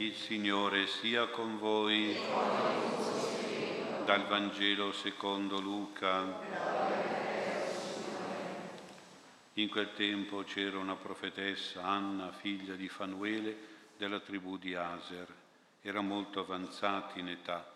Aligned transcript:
Il 0.00 0.14
Signore 0.14 0.86
sia 0.86 1.26
con 1.26 1.58
voi. 1.58 2.16
Dal 4.04 4.28
Vangelo 4.28 4.92
secondo 4.92 5.58
Luca. 5.60 6.38
In 9.54 9.68
quel 9.68 9.92
tempo 9.94 10.44
c'era 10.44 10.78
una 10.78 10.94
profetessa, 10.94 11.82
Anna, 11.82 12.30
figlia 12.30 12.74
di 12.74 12.88
Fanuele, 12.88 13.56
della 13.96 14.20
tribù 14.20 14.56
di 14.56 14.76
Aser. 14.76 15.34
Era 15.80 16.00
molto 16.00 16.38
avanzata 16.38 17.18
in 17.18 17.30
età. 17.30 17.68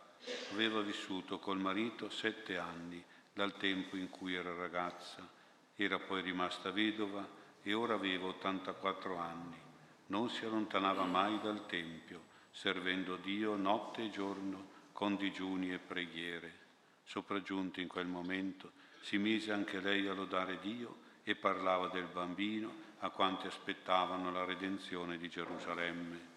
Aveva 0.53 0.81
vissuto 0.81 1.41
col 1.41 1.59
marito 1.59 2.09
sette 2.09 2.57
anni, 2.57 3.03
dal 3.33 3.57
tempo 3.57 3.97
in 3.97 4.09
cui 4.11 4.37
era 4.37 4.55
ragazza. 4.55 5.29
Era 5.75 5.99
poi 5.99 6.23
rimasta 6.23 6.71
vedova 6.71 7.27
e 7.65 7.75
ora 7.75 7.95
aveva 7.95 8.29
84 8.29 9.17
anni 9.17 9.71
non 10.13 10.29
si 10.29 10.45
allontanava 10.45 11.05
mai 11.05 11.41
dal 11.41 11.65
Tempio, 11.65 12.21
servendo 12.51 13.17
Dio 13.17 13.57
notte 13.57 14.05
e 14.05 14.11
giorno 14.11 14.69
con 14.93 15.17
digiuni 15.17 15.73
e 15.73 15.79
preghiere. 15.79 16.61
Sopraggiunto 17.03 17.81
in 17.81 17.89
quel 17.89 18.07
momento, 18.07 18.73
si 19.01 19.17
mise 19.17 19.53
anche 19.53 19.81
lei 19.81 20.07
a 20.07 20.13
lodare 20.13 20.59
Dio 20.61 20.97
e 21.25 21.35
parlava 21.35 21.89
del 21.89 22.09
bambino 22.13 22.91
a 22.99 23.09
quanti 23.09 23.47
aspettavano 23.47 24.31
la 24.31 24.45
redenzione 24.45 25.17
di 25.17 25.31
Gerusalemme. 25.31 26.31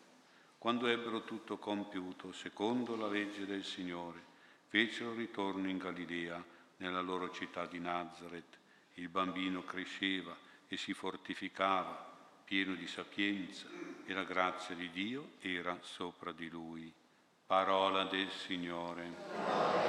Quando 0.58 0.88
ebbero 0.88 1.26
tutto 1.26 1.58
compiuto, 1.58 2.32
secondo 2.32 2.96
la 2.96 3.10
legge 3.10 3.46
del 3.46 3.66
Signore, 3.66 4.24
fecero 4.70 5.14
ritorno 5.14 5.68
in 5.68 5.78
Galilea, 5.78 6.42
nella 6.78 7.02
loro 7.02 7.30
città 7.30 7.66
di 7.66 7.80
Nazareth. 7.80 8.58
Il 8.94 9.10
bambino 9.10 9.66
cresceva 9.66 10.34
e 10.66 10.78
si 10.78 10.94
fortificava 10.94 12.15
pieno 12.46 12.76
di 12.76 12.88
sapienza, 12.88 13.66
e 14.06 14.14
la 14.14 14.24
grazia 14.24 14.76
di 14.76 14.92
Dio 14.92 15.32
era 15.42 15.78
sopra 15.82 16.32
di 16.32 16.48
lui. 16.48 16.94
Parola 17.48 18.04
del 18.06 18.30
Signore. 18.30 19.84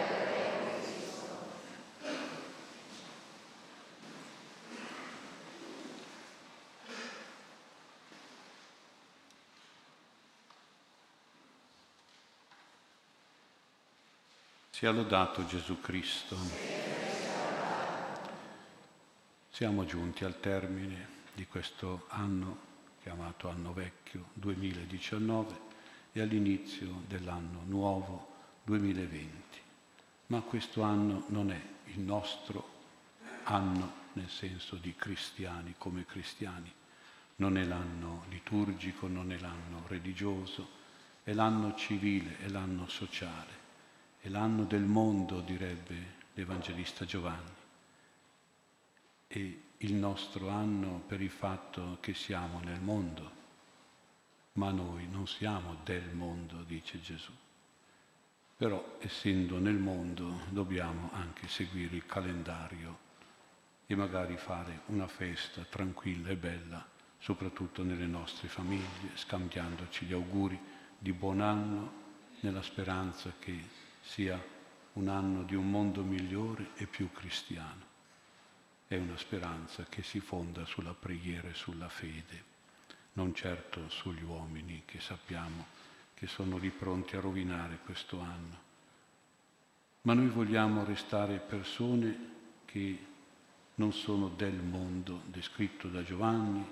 Sia 14.71 14.91
lodato 14.91 15.47
Gesù 15.47 15.81
Cristo. 15.81 16.37
Siamo 19.51 19.87
giunti 19.87 20.25
al 20.25 20.39
termine 20.39 21.16
di 21.37 21.47
questo 21.47 22.07
anno 22.09 22.65
chiamato 23.03 23.51
anno 23.51 23.75
vecchio 23.75 24.31
2019 24.33 25.61
e 26.13 26.23
all'inizio 26.23 27.03
dell'anno 27.07 27.61
nuovo 27.67 28.33
2020. 28.65 29.61
Ma 30.29 30.41
questo 30.41 30.81
anno 30.81 31.25
non 31.29 31.51
è 31.51 31.61
il 31.85 32.01
nostro 32.01 32.69
anno 33.45 34.05
nel 34.15 34.31
senso 34.31 34.77
di 34.77 34.95
cristiani 34.97 35.75
come 35.77 36.07
cristiani, 36.07 36.73
non 37.37 37.59
è 37.59 37.65
l'anno 37.65 38.25
liturgico, 38.31 39.07
non 39.07 39.31
è 39.31 39.39
l'anno 39.39 39.83
religioso, 39.89 40.67
è 41.23 41.35
l'anno 41.35 41.75
civile, 41.75 42.39
è 42.39 42.49
l'anno 42.49 42.89
sociale, 42.89 43.53
è 44.21 44.29
l'anno 44.31 44.65
del 44.65 44.85
mondo, 44.85 45.41
direbbe 45.41 46.15
l'Evangelista 46.33 47.05
Giovanni. 47.05 47.55
E 49.29 49.61
il 49.81 49.93
nostro 49.93 50.49
anno 50.49 51.03
per 51.07 51.21
il 51.21 51.31
fatto 51.31 51.99
che 52.01 52.15
siamo 52.15 52.61
nel 52.61 52.81
mondo, 52.81 53.31
ma 54.53 54.71
noi 54.71 55.07
non 55.07 55.27
siamo 55.27 55.77
del 55.85 56.15
mondo, 56.15 56.63
dice 56.63 56.99
Gesù. 57.01 57.33
Però 58.57 58.97
essendo 59.01 59.59
nel 59.59 59.77
mondo 59.77 60.45
dobbiamo 60.49 61.11
anche 61.13 61.47
seguire 61.47 61.95
il 61.95 62.07
calendario 62.07 63.05
e 63.85 63.95
magari 63.95 64.39
fare 64.39 64.81
una 64.87 65.07
festa 65.07 65.63
tranquilla 65.69 66.31
e 66.31 66.37
bella, 66.37 66.85
soprattutto 67.19 67.83
nelle 67.83 68.07
nostre 68.07 68.49
famiglie, 68.49 69.11
scambiandoci 69.15 70.07
gli 70.07 70.15
auguri 70.15 70.59
di 70.99 71.13
buon 71.13 71.43
anno 71.43 72.05
nella 72.41 72.63
speranza 72.63 73.35
che 73.39 73.63
sia 74.01 74.43
un 74.95 75.09
anno 75.09 75.43
di 75.43 75.55
un 75.55 75.71
mondo 75.71 76.03
migliore 76.03 76.71
e 76.77 76.87
più 76.87 77.13
cristiano 77.13 77.86
è 78.89 78.97
una 78.97 79.17
speranza 79.17 79.85
che 79.89 80.03
si 80.05 80.21
fonda 80.21 80.65
sulla 80.65 80.95
preghiera 80.95 81.49
e 81.49 81.55
sulla 81.55 81.89
fede, 81.89 82.55
non 83.15 83.35
certo 83.35 83.89
sugli 83.89 84.23
uomini 84.23 84.83
che 84.85 85.01
sappiamo 85.01 85.67
che 86.15 86.29
sono 86.29 86.57
lì 86.57 86.71
pronti 86.71 87.17
a 87.17 87.21
rovinare 87.21 87.81
questo 87.85 88.21
anno. 88.21 88.65
Ma 90.03 90.15
noi 90.15 90.29
vogliamo 90.29 90.85
restare 90.85 91.39
persone 91.39 92.35
che 92.65 92.99
non 93.75 93.93
sono 93.93 94.29
del 94.29 94.55
mondo 94.55 95.23
descritto 95.27 95.89
da 95.89 96.05
Giovanni, 96.05 96.65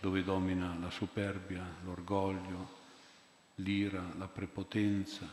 dove 0.00 0.24
domina 0.24 0.74
la 0.80 0.90
superbia, 0.90 1.62
l'orgoglio, 1.84 2.78
l'ira, 3.56 4.02
la 4.16 4.26
prepotenza, 4.28 5.28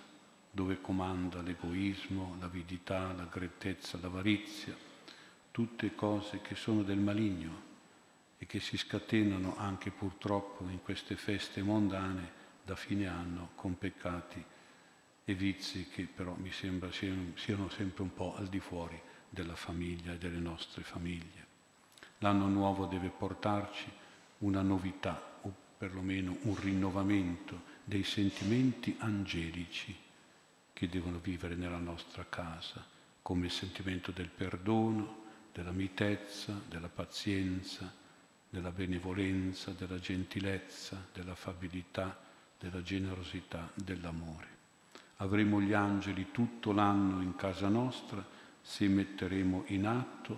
dove 0.51 0.81
comanda 0.81 1.41
l'egoismo, 1.41 2.35
l'avidità, 2.39 3.13
la 3.13 3.27
grettezza, 3.31 3.97
l'avarizia 4.01 4.86
tutte 5.57 5.95
cose 5.95 6.39
che 6.41 6.53
sono 6.53 6.83
del 6.83 6.99
maligno 6.99 7.63
e 8.37 8.45
che 8.45 8.59
si 8.59 8.77
scatenano 8.77 9.57
anche 9.57 9.89
purtroppo 9.89 10.69
in 10.69 10.83
queste 10.83 11.15
feste 11.15 11.63
mondane 11.63 12.31
da 12.63 12.75
fine 12.75 13.07
anno 13.07 13.53
con 13.55 13.75
peccati 13.75 14.45
e 15.25 15.33
vizi 15.33 15.87
che 15.87 16.03
però 16.03 16.35
mi 16.35 16.51
sembra 16.51 16.91
siano 16.91 17.69
sempre 17.69 18.03
un 18.03 18.13
po' 18.13 18.35
al 18.35 18.49
di 18.49 18.59
fuori 18.59 19.01
della 19.27 19.55
famiglia 19.55 20.13
e 20.13 20.19
delle 20.19 20.37
nostre 20.37 20.83
famiglie. 20.83 21.47
L'anno 22.19 22.45
nuovo 22.45 22.85
deve 22.85 23.09
portarci 23.09 23.91
una 24.39 24.61
novità 24.61 25.39
o 25.41 25.51
perlomeno 25.75 26.37
un 26.41 26.55
rinnovamento 26.55 27.63
dei 27.83 28.03
sentimenti 28.03 28.95
angelici 28.99 29.97
che 30.71 30.87
devono 30.87 31.17
vivere 31.17 31.55
nella 31.55 31.79
nostra 31.79 32.27
casa, 32.29 32.85
come 33.23 33.45
il 33.45 33.51
sentimento 33.51 34.11
del 34.11 34.29
perdono, 34.29 35.25
della 35.57 35.71
mitezza, 35.71 36.61
della 36.69 36.87
pazienza, 36.87 37.91
della 38.47 38.69
benevolenza, 38.69 39.71
della 39.71 39.97
gentilezza, 39.97 41.03
dell'affabilità, 41.11 42.15
della 42.59 42.83
generosità, 42.83 43.67
dell'amore. 43.73 44.45
Avremo 45.15 45.59
gli 45.59 45.73
angeli 45.73 46.27
tutto 46.29 46.71
l'anno 46.73 47.23
in 47.23 47.35
casa 47.35 47.69
nostra 47.69 48.23
se 48.61 48.87
metteremo 48.87 49.63
in 49.69 49.87
atto 49.87 50.37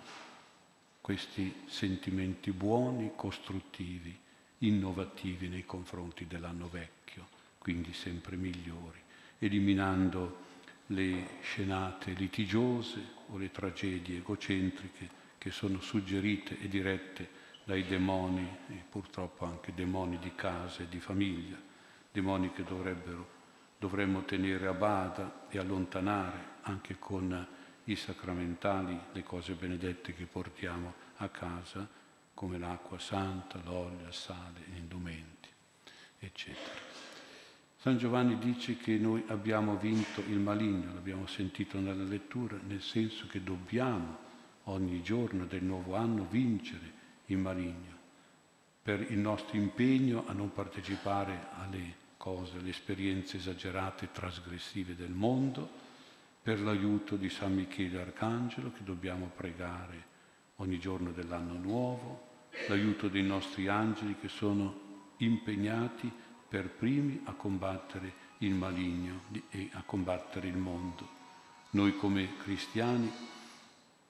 questi 1.02 1.64
sentimenti 1.66 2.50
buoni, 2.50 3.12
costruttivi, 3.14 4.18
innovativi 4.60 5.48
nei 5.48 5.66
confronti 5.66 6.26
dell'anno 6.26 6.70
vecchio, 6.70 7.28
quindi 7.58 7.92
sempre 7.92 8.36
migliori, 8.36 9.02
eliminando 9.38 10.48
le 10.92 11.38
scenate 11.42 12.12
litigiose 12.12 13.18
o 13.28 13.36
le 13.36 13.50
tragedie 13.50 14.18
egocentriche 14.18 15.18
che 15.38 15.50
sono 15.50 15.80
suggerite 15.80 16.58
e 16.58 16.68
dirette 16.68 17.38
dai 17.64 17.86
demoni, 17.86 18.46
e 18.68 18.82
purtroppo 18.88 19.44
anche 19.44 19.72
demoni 19.74 20.18
di 20.18 20.34
casa 20.34 20.82
e 20.82 20.88
di 20.88 20.98
famiglia, 20.98 21.56
demoni 22.10 22.52
che 22.52 22.64
dovremmo 23.78 24.24
tenere 24.24 24.66
a 24.66 24.72
bada 24.72 25.46
e 25.48 25.58
allontanare 25.58 26.58
anche 26.62 26.98
con 26.98 27.46
i 27.84 27.96
sacramentali, 27.96 28.98
le 29.12 29.22
cose 29.22 29.54
benedette 29.54 30.14
che 30.14 30.24
portiamo 30.24 30.94
a 31.16 31.28
casa, 31.28 31.88
come 32.34 32.58
l'acqua 32.58 32.98
santa, 32.98 33.60
l'olio, 33.64 34.06
il 34.06 34.14
sale, 34.14 34.60
gli 34.66 34.76
indumenti, 34.76 35.48
eccetera. 36.18 36.89
San 37.80 37.96
Giovanni 37.96 38.36
dice 38.36 38.76
che 38.76 38.98
noi 38.98 39.24
abbiamo 39.28 39.78
vinto 39.78 40.20
il 40.28 40.38
maligno, 40.38 40.92
l'abbiamo 40.92 41.26
sentito 41.26 41.80
nella 41.80 42.04
lettura, 42.04 42.58
nel 42.66 42.82
senso 42.82 43.26
che 43.26 43.42
dobbiamo 43.42 44.18
ogni 44.64 45.02
giorno 45.02 45.46
del 45.46 45.64
nuovo 45.64 45.96
anno 45.96 46.26
vincere 46.28 46.92
il 47.26 47.38
maligno 47.38 47.98
per 48.82 49.10
il 49.10 49.18
nostro 49.18 49.56
impegno 49.56 50.24
a 50.26 50.34
non 50.34 50.52
partecipare 50.52 51.46
alle 51.52 51.94
cose, 52.18 52.58
alle 52.58 52.68
esperienze 52.68 53.38
esagerate 53.38 54.04
e 54.04 54.12
trasgressive 54.12 54.94
del 54.94 55.12
mondo, 55.12 55.68
per 56.42 56.60
l'aiuto 56.60 57.16
di 57.16 57.30
San 57.30 57.54
Michele 57.54 57.98
Arcangelo 57.98 58.72
che 58.72 58.84
dobbiamo 58.84 59.30
pregare 59.34 60.04
ogni 60.56 60.78
giorno 60.78 61.12
dell'anno 61.12 61.54
nuovo, 61.54 62.26
l'aiuto 62.68 63.08
dei 63.08 63.22
nostri 63.22 63.68
angeli 63.68 64.16
che 64.20 64.28
sono 64.28 65.14
impegnati 65.18 66.10
per 66.50 66.68
primi 66.68 67.20
a 67.26 67.32
combattere 67.34 68.12
il 68.38 68.54
maligno 68.54 69.22
e 69.50 69.70
a 69.74 69.82
combattere 69.82 70.48
il 70.48 70.56
mondo. 70.56 71.08
Noi 71.70 71.96
come 71.96 72.38
cristiani 72.38 73.08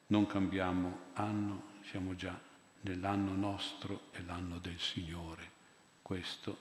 non 0.06 0.26
cambiamo 0.26 1.00
anno, 1.12 1.64
siamo 1.82 2.16
già 2.16 2.40
nell'anno 2.80 3.34
nostro 3.34 4.04
e 4.12 4.22
l'anno 4.22 4.56
del 4.56 4.78
Signore. 4.78 5.50
Questo 6.00 6.56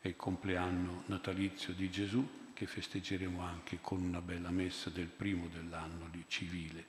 è 0.00 0.08
il 0.08 0.16
compleanno 0.16 1.04
natalizio 1.06 1.74
di 1.74 1.88
Gesù 1.90 2.50
che 2.52 2.66
festeggeremo 2.66 3.40
anche 3.40 3.78
con 3.80 4.02
una 4.02 4.20
bella 4.20 4.50
messa 4.50 4.90
del 4.90 5.06
primo 5.06 5.46
dell'anno 5.46 6.10
civile, 6.26 6.86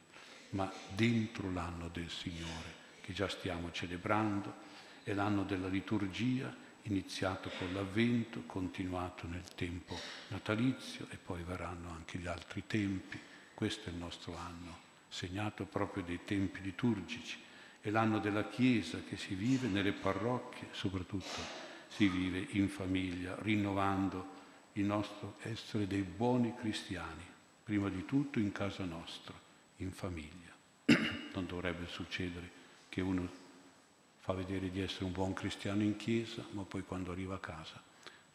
ma 0.50 0.70
dentro 0.96 1.52
l'anno 1.52 1.90
del 1.90 2.10
Signore 2.10 2.80
che 3.02 3.14
già 3.14 3.30
stiamo 3.30 3.72
celebrando, 3.72 4.56
è 5.04 5.14
l'anno 5.14 5.44
della 5.44 5.68
liturgia 5.68 6.70
iniziato 6.84 7.50
con 7.58 7.74
l'Avvento, 7.74 8.44
continuato 8.46 9.28
nel 9.28 9.44
tempo 9.56 9.98
natalizio 10.30 11.08
e 11.10 11.18
poi 11.18 11.44
verranno 11.44 11.90
anche 11.90 12.18
gli 12.18 12.28
altri 12.28 12.64
tempi. 12.66 13.20
Questo 13.54 13.90
è 13.90 13.92
il 13.92 13.98
nostro 13.98 14.36
anno, 14.36 14.78
segnato 15.08 15.66
proprio 15.66 16.04
dei 16.04 16.22
tempi 16.26 16.62
liturgici. 16.62 17.38
È 17.80 17.90
l'anno 17.90 18.20
della 18.20 18.48
Chiesa 18.48 19.02
che 19.08 19.18
si 19.18 19.36
vive 19.36 19.68
nelle 19.68 19.92
parrocchie, 19.92 20.68
soprattutto 20.72 21.70
si 21.88 22.08
vive 22.08 22.48
in 22.52 22.70
famiglia, 22.70 23.36
rinnovando 23.40 24.40
il 24.74 24.86
nostro 24.86 25.36
essere 25.42 25.88
dei 25.88 26.04
buoni 26.04 26.56
cristiani, 26.56 27.26
prima 27.64 27.90
di 27.90 28.06
tutto 28.06 28.40
in 28.40 28.52
casa 28.52 28.86
nostra, 28.86 29.34
in 29.78 29.92
famiglia. 29.92 30.50
Non 31.34 31.46
dovrebbe 31.46 31.88
succedere 31.88 32.60
che 32.90 33.00
uno 33.00 33.30
fa 34.22 34.34
vedere 34.34 34.70
di 34.70 34.80
essere 34.80 35.06
un 35.06 35.12
buon 35.12 35.34
cristiano 35.34 35.82
in 35.82 35.98
chiesa, 35.98 36.46
ma 36.52 36.62
poi 36.62 36.84
quando 36.84 37.12
arriva 37.12 37.36
a 37.36 37.40
casa 37.40 37.82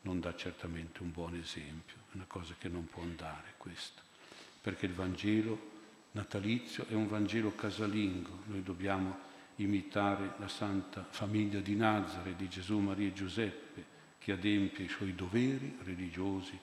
non 0.00 0.18
dà 0.18 0.34
certamente 0.34 1.02
un 1.02 1.12
buon 1.12 1.36
esempio. 1.36 1.96
È 2.10 2.14
una 2.16 2.24
cosa 2.26 2.54
che 2.58 2.68
non 2.68 2.86
può 2.86 3.02
andare 3.02 3.54
questo, 3.56 4.02
perché 4.60 4.86
il 4.86 4.94
Vangelo 4.94 5.74
natalizio 6.12 6.86
è 6.88 6.94
un 6.94 7.06
Vangelo 7.06 7.54
casalingo. 7.54 8.42
Noi 8.46 8.64
dobbiamo 8.64 9.16
imitare 9.56 10.34
la 10.38 10.48
santa 10.48 11.06
famiglia 11.08 11.60
di 11.60 11.76
Nazare, 11.76 12.34
di 12.34 12.48
Gesù, 12.48 12.78
Maria 12.78 13.06
e 13.06 13.12
Giuseppe, 13.12 13.94
che 14.18 14.32
adempie 14.32 14.86
i 14.86 14.88
suoi 14.88 15.14
doveri 15.14 15.78
religiosi, 15.84 16.58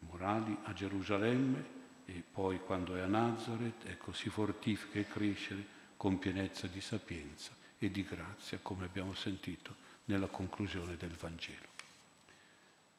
morali 0.00 0.56
a 0.62 0.72
Gerusalemme 0.72 1.76
e 2.04 2.22
poi 2.30 2.60
quando 2.60 2.94
è 2.94 3.00
a 3.00 3.06
Nazareth, 3.06 3.84
ecco, 3.86 4.12
si 4.12 4.28
fortifica 4.28 5.00
e 5.00 5.08
cresce 5.08 5.76
con 5.96 6.20
pienezza 6.20 6.68
di 6.68 6.80
sapienza 6.80 7.57
e 7.78 7.90
di 7.90 8.02
grazia, 8.04 8.58
come 8.60 8.84
abbiamo 8.84 9.14
sentito 9.14 9.86
nella 10.06 10.26
conclusione 10.26 10.96
del 10.96 11.12
Vangelo. 11.12 11.76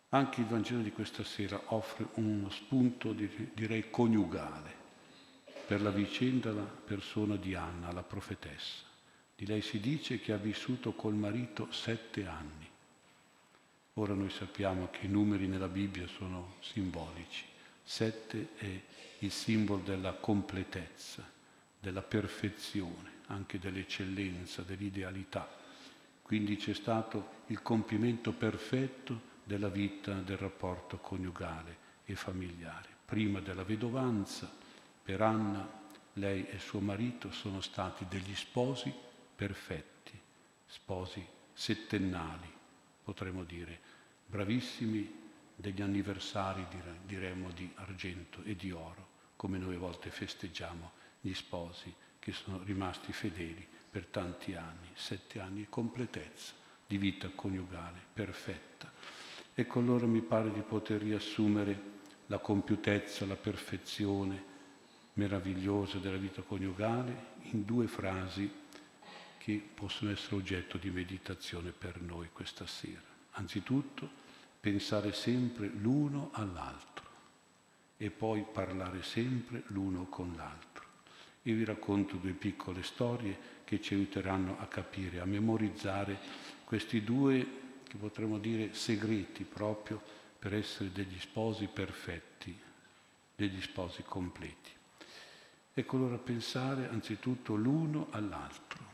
Anche 0.10 0.42
il 0.42 0.48
Vangelo 0.48 0.82
di 0.82 0.92
questa 0.92 1.24
sera 1.24 1.62
offre 1.68 2.08
uno 2.16 2.50
spunto, 2.50 3.14
direi, 3.14 3.90
coniugale 3.90 4.78
per 5.68 5.82
la 5.82 5.92
vicenda 5.92 6.52
la 6.52 6.64
persona 6.64 7.36
di 7.36 7.54
Anna, 7.54 7.92
la 7.92 8.02
profetessa. 8.02 8.88
Di 9.36 9.46
lei 9.46 9.62
si 9.62 9.80
dice 9.80 10.20
che 10.20 10.34
ha 10.34 10.38
vissuto 10.38 10.94
col 10.94 11.14
marito 11.14 11.72
sette 11.72 12.26
anni. 12.26 12.68
Ora 13.94 14.14
noi 14.14 14.30
sappiamo 14.30 14.90
che 14.90 15.06
i 15.06 15.10
numeri 15.10 15.48
nella 15.48 15.68
Bibbia 15.68 16.08
sono 16.08 16.56
simbolici. 16.62 17.46
Sette 17.84 18.50
è 18.56 18.82
il 19.20 19.32
simbolo 19.32 19.82
della 19.84 20.14
completezza, 20.14 21.24
della 21.80 22.02
perfezione 22.02 23.19
anche 23.30 23.60
dell'eccellenza, 23.60 24.62
dell'idealità. 24.62 25.48
Quindi 26.22 26.58
c'è 26.58 26.74
stato 26.74 27.38
il 27.48 27.62
compimento 27.62 28.34
perfetto 28.34 29.28
della 29.44 29.70
vita, 29.70 30.14
del 30.14 30.38
rapporto 30.38 30.98
coniugale 30.98 31.88
e 32.06 32.16
familiare. 32.16 32.88
Prima 33.06 33.40
della 33.40 33.64
vedovanza, 33.64 34.52
per 35.04 35.22
Anna, 35.22 35.68
lei 36.14 36.46
e 36.48 36.60
suo 36.60 36.80
marito 36.80 37.32
sono 37.32 37.62
stati 37.62 38.06
degli 38.08 38.36
sposi 38.36 38.94
perfetti, 39.36 40.20
sposi 40.66 41.26
settennali, 41.54 42.52
potremmo 43.04 43.44
dire, 43.44 43.80
bravissimi 44.26 45.18
degli 45.56 45.82
anniversari, 45.82 46.66
diremmo, 47.06 47.50
di 47.52 47.72
argento 47.76 48.44
e 48.44 48.56
di 48.56 48.72
oro, 48.72 49.08
come 49.36 49.58
noi 49.58 49.76
a 49.76 49.80
volte 49.80 50.10
festeggiamo 50.12 50.92
gli 51.22 51.34
sposi 51.34 51.94
che 52.30 52.36
sono 52.36 52.62
rimasti 52.64 53.12
fedeli 53.12 53.68
per 53.90 54.06
tanti 54.06 54.54
anni, 54.54 54.88
sette 54.94 55.40
anni 55.40 55.66
completezza 55.68 56.54
di 56.86 57.00
vita 57.00 57.28
coniugale 57.34 58.00
perfetta. 58.14 58.92
Ecco 59.56 59.80
allora 59.80 60.06
mi 60.06 60.22
pare 60.22 60.52
di 60.52 60.62
poter 60.62 61.02
riassumere 61.02 61.98
la 62.28 62.38
compiutezza, 62.38 63.26
la 63.26 63.36
perfezione 63.36 64.44
meravigliosa 65.14 65.98
della 65.98 66.18
vita 66.18 66.44
coniugale 66.44 67.38
in 67.52 67.66
due 67.66 67.88
frasi 67.88 68.50
che 69.40 69.68
possono 69.74 70.12
essere 70.12 70.36
oggetto 70.36 70.78
di 70.78 70.92
meditazione 70.92 71.72
per 71.72 72.00
noi 72.00 72.30
questa 72.32 72.68
sera. 72.68 73.02
Anzitutto 73.32 74.08
pensare 74.60 75.14
sempre 75.14 75.68
l'uno 75.68 76.30
all'altro 76.34 77.08
e 77.98 78.12
poi 78.12 78.46
parlare 78.54 79.02
sempre 79.02 79.64
l'uno 79.68 80.06
con 80.06 80.34
l'altro. 80.36 80.69
Io 81.44 81.56
vi 81.56 81.64
racconto 81.64 82.18
due 82.18 82.34
piccole 82.34 82.84
storie 82.84 83.38
che 83.64 83.82
ci 83.82 83.94
aiuteranno 83.94 84.58
a 84.60 84.68
capire, 84.68 85.20
a 85.20 85.26
memorizzare 85.26 86.20
questi 86.66 87.04
due, 87.04 87.48
che 87.84 87.98
potremmo 87.98 88.38
dire, 88.38 88.74
segreti 88.74 89.44
proprio 89.44 90.02
per 90.38 90.54
essere 90.54 90.92
degli 90.92 91.20
sposi 91.20 91.68
perfetti, 91.68 92.58
degli 93.36 93.62
sposi 93.62 94.04
completi. 94.04 94.72
Ecco 95.74 95.96
allora 95.96 96.18
pensare 96.18 96.90
anzitutto 96.90 97.56
l'uno 97.56 98.08
all'altro. 98.12 98.88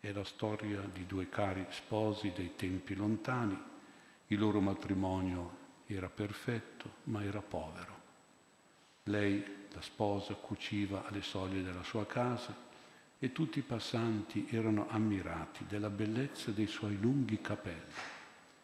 È 0.00 0.12
la 0.12 0.24
storia 0.24 0.80
di 0.80 1.06
due 1.06 1.28
cari 1.28 1.64
sposi 1.70 2.32
dei 2.34 2.56
tempi 2.56 2.94
lontani. 2.94 3.58
Il 4.26 4.38
loro 4.38 4.60
matrimonio 4.60 5.56
era 5.86 6.08
perfetto, 6.08 6.96
ma 7.04 7.22
era 7.24 7.40
povero. 7.40 7.98
Lei 9.04 9.59
la 9.72 9.80
sposa 9.80 10.34
cuciva 10.34 11.06
alle 11.06 11.22
soglie 11.22 11.62
della 11.62 11.82
sua 11.82 12.06
casa 12.06 12.68
e 13.18 13.32
tutti 13.32 13.58
i 13.58 13.62
passanti 13.62 14.46
erano 14.50 14.88
ammirati 14.88 15.64
della 15.68 15.90
bellezza 15.90 16.50
dei 16.50 16.66
suoi 16.66 16.98
lunghi 16.98 17.40
capelli. 17.40 17.92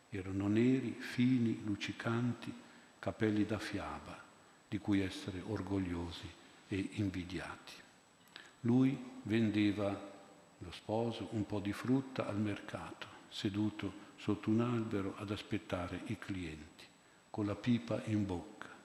Erano 0.08 0.48
neri, 0.48 0.92
fini, 0.92 1.62
luccicanti, 1.64 2.52
capelli 2.98 3.44
da 3.44 3.58
fiaba, 3.58 4.18
di 4.68 4.78
cui 4.78 5.00
essere 5.00 5.42
orgogliosi 5.46 6.28
e 6.68 6.88
invidiati. 6.94 7.74
Lui 8.60 8.98
vendeva, 9.22 10.14
lo 10.58 10.72
sposo, 10.72 11.28
un 11.32 11.44
po' 11.44 11.60
di 11.60 11.72
frutta 11.72 12.26
al 12.26 12.40
mercato, 12.40 13.06
seduto 13.28 14.04
sotto 14.16 14.48
un 14.48 14.60
albero 14.60 15.14
ad 15.18 15.30
aspettare 15.30 16.00
i 16.06 16.18
clienti, 16.18 16.84
con 17.28 17.44
la 17.44 17.54
pipa 17.54 18.00
in 18.06 18.24
bocca 18.24 18.75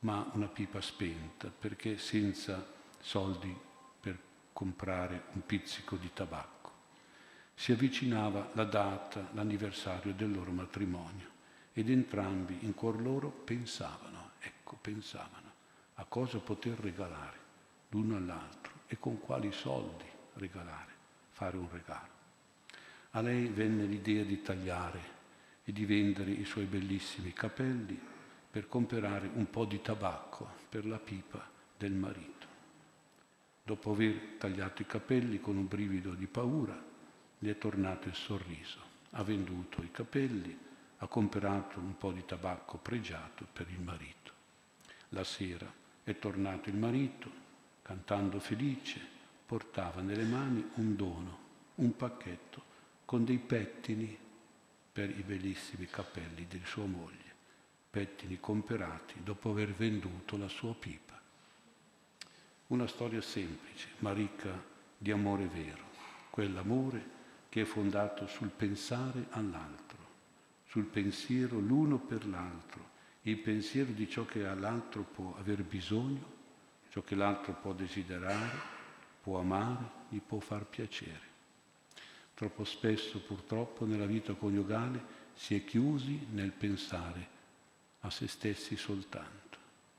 ma 0.00 0.30
una 0.34 0.46
pipa 0.46 0.80
spenta, 0.80 1.48
perché 1.48 1.98
senza 1.98 2.64
soldi 3.00 3.56
per 4.00 4.18
comprare 4.52 5.24
un 5.32 5.44
pizzico 5.44 5.96
di 5.96 6.10
tabacco. 6.12 6.56
Si 7.54 7.72
avvicinava 7.72 8.50
la 8.52 8.64
data, 8.64 9.28
l'anniversario 9.32 10.12
del 10.14 10.30
loro 10.30 10.52
matrimonio 10.52 11.36
ed 11.72 11.90
entrambi 11.90 12.58
in 12.60 12.74
cuor 12.74 13.00
loro 13.00 13.30
pensavano, 13.30 14.30
ecco, 14.38 14.78
pensavano 14.80 15.46
a 15.94 16.04
cosa 16.04 16.38
poter 16.38 16.78
regalare 16.78 17.38
l'uno 17.90 18.16
all'altro 18.16 18.72
e 18.86 18.98
con 18.98 19.18
quali 19.18 19.50
soldi 19.50 20.04
regalare, 20.34 20.92
fare 21.30 21.56
un 21.56 21.68
regalo. 21.70 22.16
A 23.12 23.20
lei 23.20 23.48
venne 23.48 23.84
l'idea 23.84 24.22
di 24.22 24.40
tagliare 24.42 25.16
e 25.64 25.72
di 25.72 25.84
vendere 25.84 26.30
i 26.30 26.44
suoi 26.44 26.66
bellissimi 26.66 27.32
capelli 27.32 28.00
per 28.50 28.66
comprare 28.66 29.30
un 29.34 29.50
po' 29.50 29.66
di 29.66 29.80
tabacco 29.82 30.48
per 30.68 30.86
la 30.86 30.98
pipa 30.98 31.46
del 31.76 31.92
marito. 31.92 32.46
Dopo 33.62 33.92
aver 33.92 34.36
tagliato 34.38 34.80
i 34.80 34.86
capelli 34.86 35.38
con 35.40 35.56
un 35.58 35.68
brivido 35.68 36.14
di 36.14 36.26
paura, 36.26 36.82
gli 37.38 37.48
è 37.48 37.58
tornato 37.58 38.08
il 38.08 38.14
sorriso. 38.14 38.80
Ha 39.10 39.22
venduto 39.22 39.82
i 39.82 39.90
capelli, 39.90 40.56
ha 40.98 41.06
comprato 41.06 41.78
un 41.78 41.96
po' 41.98 42.10
di 42.12 42.24
tabacco 42.24 42.78
pregiato 42.78 43.46
per 43.52 43.68
il 43.68 43.80
marito. 43.80 44.32
La 45.10 45.24
sera 45.24 45.70
è 46.02 46.18
tornato 46.18 46.70
il 46.70 46.76
marito, 46.76 47.30
cantando 47.82 48.40
felice, 48.40 49.00
portava 49.44 50.00
nelle 50.00 50.24
mani 50.24 50.66
un 50.74 50.96
dono, 50.96 51.38
un 51.76 51.94
pacchetto 51.94 52.62
con 53.04 53.24
dei 53.24 53.38
pettini 53.38 54.18
per 54.90 55.10
i 55.10 55.22
bellissimi 55.22 55.86
capelli 55.86 56.46
di 56.48 56.60
sua 56.64 56.86
moglie 56.86 57.27
pettini 57.90 58.38
comperati 58.38 59.22
dopo 59.22 59.50
aver 59.50 59.72
venduto 59.72 60.36
la 60.36 60.48
sua 60.48 60.74
pipa. 60.74 61.18
Una 62.68 62.86
storia 62.86 63.22
semplice, 63.22 63.88
ma 63.98 64.12
ricca 64.12 64.62
di 64.96 65.10
amore 65.10 65.46
vero, 65.46 65.84
quell'amore 66.28 67.16
che 67.48 67.62
è 67.62 67.64
fondato 67.64 68.26
sul 68.26 68.50
pensare 68.50 69.26
all'altro, 69.30 69.96
sul 70.66 70.84
pensiero 70.84 71.58
l'uno 71.58 71.98
per 71.98 72.26
l'altro, 72.26 72.96
il 73.22 73.38
pensiero 73.38 73.90
di 73.92 74.08
ciò 74.08 74.26
che 74.26 74.46
all'altro 74.46 75.02
può 75.02 75.34
aver 75.38 75.62
bisogno, 75.62 76.36
ciò 76.90 77.00
che 77.02 77.14
l'altro 77.14 77.54
può 77.54 77.72
desiderare, 77.72 78.76
può 79.22 79.38
amare, 79.38 79.90
gli 80.08 80.20
può 80.20 80.40
far 80.40 80.66
piacere. 80.66 81.26
Troppo 82.34 82.64
spesso 82.64 83.20
purtroppo 83.20 83.86
nella 83.86 84.06
vita 84.06 84.34
coniugale 84.34 85.16
si 85.34 85.54
è 85.56 85.64
chiusi 85.64 86.26
nel 86.32 86.52
pensare 86.52 87.36
a 88.00 88.10
se 88.10 88.28
stessi 88.28 88.76
soltanto. 88.76 89.36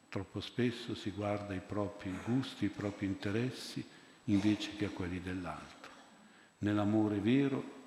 Troppo 0.10 0.40
spesso 0.40 0.96
si 0.96 1.12
guarda 1.12 1.54
i 1.54 1.62
propri 1.62 2.12
gusti, 2.26 2.66
i 2.66 2.70
propri 2.70 3.06
interessi 3.06 3.86
invece 4.26 4.76
che 4.76 4.86
a 4.86 4.90
quelli 4.90 5.22
dell'altro. 5.22 5.92
Nell'amore 6.60 7.20
vero 7.20 7.78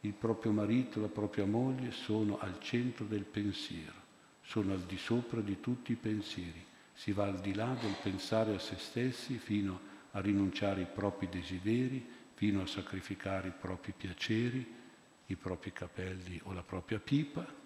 il 0.00 0.12
proprio 0.12 0.52
marito 0.52 0.98
e 0.98 1.02
la 1.02 1.08
propria 1.08 1.44
moglie 1.44 1.90
sono 1.90 2.38
al 2.38 2.60
centro 2.60 3.04
del 3.04 3.24
pensiero, 3.24 4.00
sono 4.42 4.72
al 4.72 4.82
di 4.82 4.96
sopra 4.96 5.40
di 5.40 5.60
tutti 5.60 5.92
i 5.92 5.96
pensieri. 5.96 6.64
Si 6.94 7.12
va 7.12 7.24
al 7.24 7.40
di 7.40 7.54
là 7.54 7.74
del 7.80 7.96
pensare 8.02 8.54
a 8.54 8.58
se 8.58 8.76
stessi 8.78 9.38
fino 9.38 9.90
a 10.12 10.20
rinunciare 10.20 10.80
ai 10.80 10.86
propri 10.86 11.28
desideri, 11.28 12.06
fino 12.34 12.62
a 12.62 12.66
sacrificare 12.66 13.48
i 13.48 13.54
propri 13.58 13.92
piaceri, 13.96 14.80
i 15.26 15.36
propri 15.36 15.72
capelli 15.72 16.38
o 16.44 16.52
la 16.52 16.62
propria 16.62 16.98
pipa 16.98 17.60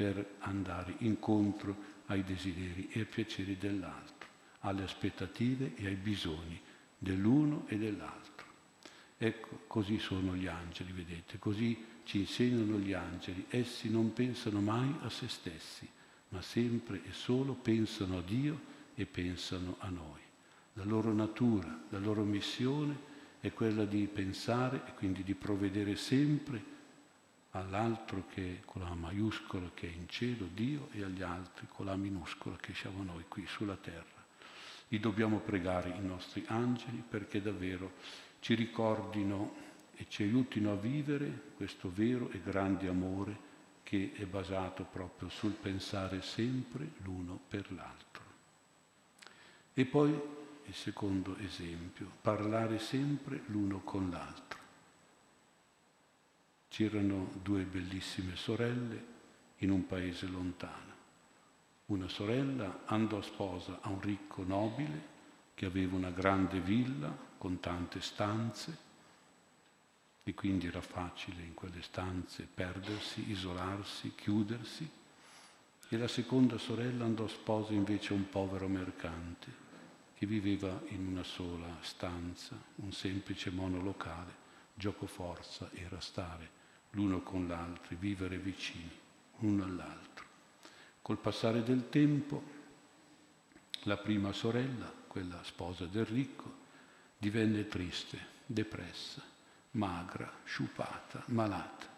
per 0.00 0.36
andare 0.38 0.94
incontro 1.00 1.76
ai 2.06 2.24
desideri 2.24 2.88
e 2.90 3.00
ai 3.00 3.04
piaceri 3.04 3.58
dell'altro, 3.58 4.28
alle 4.60 4.84
aspettative 4.84 5.74
e 5.74 5.88
ai 5.88 5.94
bisogni 5.96 6.58
dell'uno 6.96 7.64
e 7.68 7.76
dell'altro. 7.76 8.46
Ecco, 9.18 9.64
così 9.66 9.98
sono 9.98 10.34
gli 10.34 10.46
angeli, 10.46 10.92
vedete, 10.92 11.38
così 11.38 11.84
ci 12.04 12.20
insegnano 12.20 12.78
gli 12.78 12.94
angeli. 12.94 13.44
Essi 13.50 13.90
non 13.90 14.14
pensano 14.14 14.62
mai 14.62 14.90
a 15.02 15.10
se 15.10 15.28
stessi, 15.28 15.86
ma 16.30 16.40
sempre 16.40 17.02
e 17.04 17.12
solo 17.12 17.52
pensano 17.52 18.16
a 18.16 18.22
Dio 18.22 18.58
e 18.94 19.04
pensano 19.04 19.76
a 19.80 19.90
noi. 19.90 20.20
La 20.74 20.84
loro 20.84 21.12
natura, 21.12 21.78
la 21.90 21.98
loro 21.98 22.24
missione 22.24 22.96
è 23.40 23.52
quella 23.52 23.84
di 23.84 24.08
pensare 24.10 24.80
e 24.86 24.94
quindi 24.94 25.22
di 25.22 25.34
provvedere 25.34 25.94
sempre 25.94 26.78
all'altro 27.52 28.24
che 28.28 28.62
con 28.64 28.82
la 28.82 28.94
maiuscola 28.94 29.70
che 29.74 29.88
è 29.88 29.92
in 29.94 30.08
cielo, 30.08 30.48
Dio, 30.52 30.88
e 30.92 31.02
agli 31.02 31.22
altri 31.22 31.66
con 31.68 31.86
la 31.86 31.96
minuscola 31.96 32.56
che 32.56 32.74
siamo 32.74 33.02
noi 33.02 33.24
qui 33.28 33.46
sulla 33.46 33.76
terra. 33.76 34.18
Li 34.88 34.98
dobbiamo 34.98 35.38
pregare 35.38 35.90
i 35.90 36.04
nostri 36.04 36.44
angeli 36.48 37.02
perché 37.06 37.40
davvero 37.40 37.92
ci 38.40 38.54
ricordino 38.54 39.68
e 39.94 40.06
ci 40.08 40.22
aiutino 40.22 40.72
a 40.72 40.76
vivere 40.76 41.52
questo 41.56 41.92
vero 41.92 42.30
e 42.30 42.40
grande 42.40 42.88
amore 42.88 43.48
che 43.82 44.12
è 44.14 44.24
basato 44.24 44.84
proprio 44.84 45.28
sul 45.28 45.52
pensare 45.52 46.22
sempre 46.22 46.92
l'uno 46.98 47.38
per 47.48 47.72
l'altro. 47.72 48.22
E 49.74 49.84
poi 49.84 50.10
il 50.64 50.74
secondo 50.74 51.36
esempio, 51.38 52.08
parlare 52.22 52.78
sempre 52.78 53.42
l'uno 53.46 53.80
con 53.80 54.08
l'altro. 54.08 54.59
C'erano 56.70 57.32
due 57.42 57.64
bellissime 57.64 58.36
sorelle 58.36 59.04
in 59.58 59.72
un 59.72 59.86
paese 59.88 60.26
lontano. 60.26 60.94
Una 61.86 62.06
sorella 62.06 62.82
andò 62.86 63.20
sposa 63.22 63.80
a 63.82 63.88
un 63.88 64.00
ricco 64.00 64.44
nobile 64.44 65.18
che 65.54 65.66
aveva 65.66 65.96
una 65.96 66.12
grande 66.12 66.60
villa 66.60 67.12
con 67.36 67.58
tante 67.58 68.00
stanze 68.00 68.78
e 70.22 70.32
quindi 70.32 70.68
era 70.68 70.80
facile 70.80 71.42
in 71.42 71.54
quelle 71.54 71.82
stanze 71.82 72.46
perdersi, 72.46 73.28
isolarsi, 73.28 74.14
chiudersi. 74.14 74.88
E 75.88 75.96
la 75.96 76.06
seconda 76.06 76.56
sorella 76.56 77.04
andò 77.04 77.26
sposa 77.26 77.72
invece 77.72 78.12
a 78.12 78.16
un 78.16 78.28
povero 78.28 78.68
mercante 78.68 79.52
che 80.14 80.24
viveva 80.24 80.80
in 80.90 81.04
una 81.04 81.24
sola 81.24 81.78
stanza, 81.80 82.56
un 82.76 82.92
semplice 82.92 83.50
monolocale. 83.50 84.38
Gioco 84.72 85.06
forza 85.06 85.68
era 85.74 85.98
stare 85.98 86.59
l'uno 86.90 87.20
con 87.22 87.46
l'altro, 87.46 87.96
vivere 87.98 88.38
vicini 88.38 88.90
l'uno 89.38 89.64
all'altro. 89.64 90.24
Col 91.02 91.18
passare 91.18 91.62
del 91.62 91.88
tempo, 91.88 92.58
la 93.84 93.96
prima 93.96 94.32
sorella, 94.32 94.92
quella 95.06 95.42
sposa 95.42 95.86
del 95.86 96.04
ricco, 96.04 96.58
divenne 97.16 97.68
triste, 97.68 98.18
depressa, 98.46 99.22
magra, 99.72 100.30
sciupata, 100.44 101.22
malata. 101.26 101.88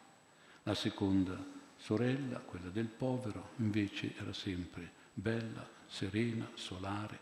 La 0.65 0.75
seconda 0.75 1.37
sorella, 1.77 2.39
quella 2.39 2.69
del 2.69 2.87
povero, 2.87 3.51
invece 3.57 4.17
era 4.17 4.33
sempre 4.33 4.91
bella, 5.13 5.69
serena, 5.87 6.49
solare, 6.55 7.19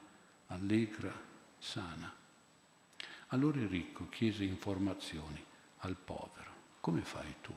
allegra, 0.49 1.13
sana. 1.59 2.13
Allora 3.29 3.61
il 3.61 3.69
ricco 3.69 4.09
chiese 4.09 4.45
informazioni 4.45 5.43
al 5.79 5.97
povero 5.97 6.50
come 6.81 7.03
fai 7.03 7.35
tu? 7.41 7.55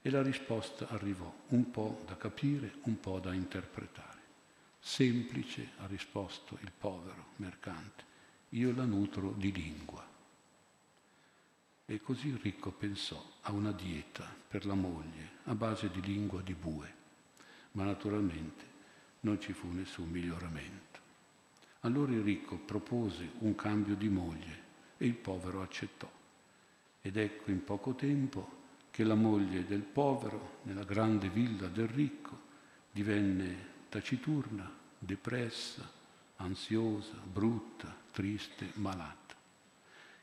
E 0.00 0.10
la 0.10 0.22
risposta 0.22 0.88
arrivò 0.88 1.32
un 1.48 1.70
po' 1.70 2.02
da 2.06 2.16
capire, 2.16 2.78
un 2.84 2.98
po' 2.98 3.20
da 3.20 3.32
interpretare. 3.32 4.20
Semplice, 4.80 5.72
ha 5.78 5.86
risposto 5.86 6.58
il 6.62 6.72
povero 6.76 7.26
mercante, 7.36 8.04
io 8.50 8.74
la 8.74 8.84
nutro 8.84 9.32
di 9.36 9.52
lingua. 9.52 10.04
E 11.84 12.00
così 12.00 12.28
il 12.28 12.38
ricco 12.38 12.72
pensò 12.72 13.22
a 13.42 13.52
una 13.52 13.72
dieta 13.72 14.26
per 14.48 14.66
la 14.66 14.74
moglie 14.74 15.38
a 15.44 15.54
base 15.54 15.90
di 15.90 16.00
lingua 16.00 16.40
di 16.40 16.54
bue, 16.54 16.94
ma 17.72 17.84
naturalmente 17.84 18.64
non 19.20 19.40
ci 19.40 19.52
fu 19.52 19.70
nessun 19.70 20.08
miglioramento. 20.08 20.98
Allora 21.80 22.12
il 22.12 22.22
ricco 22.22 22.56
propose 22.56 23.32
un 23.38 23.54
cambio 23.54 23.94
di 23.94 24.08
moglie 24.08 24.62
e 24.96 25.06
il 25.06 25.14
povero 25.14 25.62
accettò. 25.62 26.10
Ed 27.04 27.16
ecco 27.16 27.50
in 27.50 27.64
poco 27.64 27.94
tempo 27.94 28.60
che 28.92 29.02
la 29.02 29.16
moglie 29.16 29.66
del 29.66 29.82
povero, 29.82 30.60
nella 30.62 30.84
grande 30.84 31.28
villa 31.28 31.66
del 31.66 31.88
ricco, 31.88 32.50
divenne 32.92 33.70
taciturna, 33.88 34.70
depressa, 34.96 35.90
ansiosa, 36.36 37.14
brutta, 37.14 37.92
triste, 38.12 38.70
malata. 38.74 39.34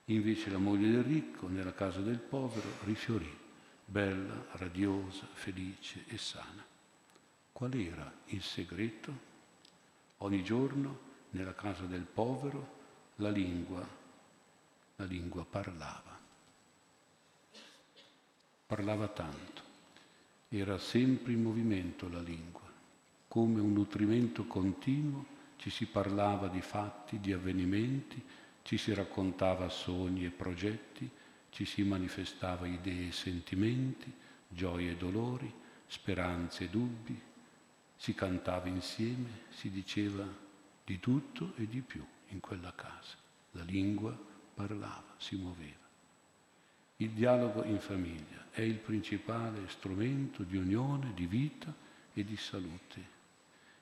Invece 0.06 0.50
la 0.50 0.58
moglie 0.58 0.90
del 0.90 1.04
ricco, 1.04 1.50
nella 1.50 1.74
casa 1.74 2.00
del 2.00 2.20
povero, 2.20 2.70
rifiorì, 2.86 3.38
bella, 3.84 4.46
radiosa, 4.54 5.28
felice 5.34 6.06
e 6.08 6.18
sana. 6.18 6.64
Qual 7.52 7.74
era 7.74 8.10
il 8.28 8.42
segreto? 8.42 9.28
Ogni 10.20 10.44
giorno, 10.44 11.08
nella 11.32 11.54
casa 11.54 11.84
del 11.84 12.04
povero, 12.04 12.78
la 13.18 13.30
lingua, 13.30 13.86
la 14.96 15.06
lingua 15.06 15.44
parlava 15.44 16.19
parlava 18.70 19.08
tanto, 19.08 19.64
era 20.48 20.78
sempre 20.78 21.32
in 21.32 21.42
movimento 21.42 22.08
la 22.08 22.22
lingua, 22.22 22.72
come 23.28 23.60
un 23.60 23.74
nutrimento 23.74 24.46
continuo 24.46 25.26
ci 25.58 25.72
si 25.72 25.88
parlava 25.88 26.50
di 26.50 26.62
fatti, 26.62 27.20
di 27.20 27.34
avvenimenti, 27.34 28.24
ci 28.62 28.78
si 28.78 28.94
raccontava 28.94 29.70
sogni 29.70 30.24
e 30.26 30.30
progetti, 30.30 31.10
ci 31.50 31.66
si 31.66 31.82
manifestava 31.82 32.68
idee 32.68 33.08
e 33.08 33.12
sentimenti, 33.12 34.14
gioie 34.48 34.92
e 34.92 34.98
dolori, 34.98 35.52
speranze 35.88 36.66
e 36.66 36.70
dubbi, 36.70 37.20
si 37.96 38.14
cantava 38.14 38.68
insieme, 38.68 39.46
si 39.50 39.72
diceva 39.72 40.28
di 40.86 41.00
tutto 41.00 41.54
e 41.56 41.66
di 41.66 41.82
più 41.82 42.06
in 42.28 42.40
quella 42.40 42.74
casa. 42.76 43.16
La 43.54 43.64
lingua 43.64 44.16
parlava, 44.54 45.16
si 45.18 45.38
muoveva. 45.38 45.89
Il 47.02 47.12
dialogo 47.12 47.64
in 47.64 47.80
famiglia 47.80 48.48
è 48.52 48.60
il 48.60 48.76
principale 48.76 49.70
strumento 49.70 50.44
di 50.44 50.58
unione, 50.58 51.14
di 51.14 51.28
vita 51.28 51.74
e 52.14 52.26
di 52.26 52.36
salute. 52.36 53.18